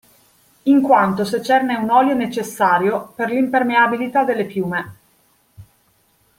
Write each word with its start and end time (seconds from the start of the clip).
In 0.63 0.81
quanto 0.81 1.23
secerne 1.23 1.75
un 1.75 1.87
olio 1.91 2.15
necessario 2.15 3.13
per 3.15 3.29
l'impermeabilità 3.29 4.23
delle 4.23 4.45
piume. 4.45 4.95